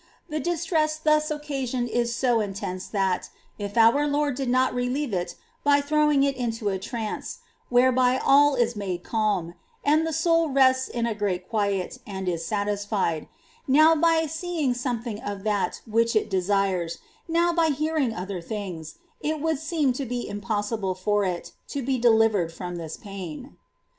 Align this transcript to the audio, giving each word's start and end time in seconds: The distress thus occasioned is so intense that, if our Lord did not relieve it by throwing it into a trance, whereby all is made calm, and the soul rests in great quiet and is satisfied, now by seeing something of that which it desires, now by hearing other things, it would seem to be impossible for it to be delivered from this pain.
The 0.29 0.39
distress 0.39 0.97
thus 0.97 1.29
occasioned 1.29 1.87
is 1.89 2.15
so 2.15 2.39
intense 2.39 2.87
that, 2.87 3.29
if 3.59 3.77
our 3.77 4.07
Lord 4.07 4.33
did 4.33 4.49
not 4.49 4.73
relieve 4.73 5.13
it 5.13 5.35
by 5.63 5.79
throwing 5.79 6.23
it 6.23 6.35
into 6.35 6.69
a 6.69 6.79
trance, 6.79 7.37
whereby 7.69 8.17
all 8.17 8.55
is 8.55 8.75
made 8.75 9.03
calm, 9.03 9.53
and 9.83 10.03
the 10.07 10.11
soul 10.11 10.49
rests 10.49 10.87
in 10.87 11.05
great 11.19 11.47
quiet 11.47 11.99
and 12.07 12.27
is 12.27 12.43
satisfied, 12.43 13.27
now 13.67 13.95
by 13.95 14.25
seeing 14.25 14.73
something 14.73 15.21
of 15.21 15.43
that 15.43 15.81
which 15.85 16.15
it 16.15 16.31
desires, 16.31 16.97
now 17.27 17.53
by 17.53 17.67
hearing 17.67 18.11
other 18.11 18.41
things, 18.41 18.95
it 19.19 19.39
would 19.39 19.59
seem 19.59 19.93
to 19.93 20.05
be 20.07 20.27
impossible 20.27 20.95
for 20.95 21.25
it 21.25 21.51
to 21.67 21.83
be 21.83 21.99
delivered 21.99 22.51
from 22.51 22.77
this 22.77 22.97
pain. 22.97 23.55